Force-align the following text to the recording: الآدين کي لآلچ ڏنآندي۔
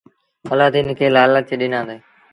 الآدين 0.53 0.87
کي 0.97 1.05
لآلچ 1.15 1.47
ڏنآندي۔ 1.59 1.97